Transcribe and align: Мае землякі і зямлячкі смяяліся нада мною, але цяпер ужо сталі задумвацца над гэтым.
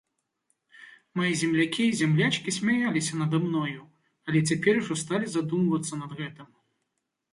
Мае 1.19 1.27
землякі 1.41 1.83
і 1.89 1.97
зямлячкі 1.99 2.55
смяяліся 2.57 3.13
нада 3.21 3.37
мною, 3.45 3.81
але 4.31 4.39
цяпер 4.53 4.75
ужо 4.83 4.93
сталі 5.03 5.25
задумвацца 5.39 5.93
над 6.05 6.11
гэтым. 6.23 6.47